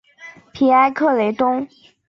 [0.51, 1.67] 皮埃克雷东。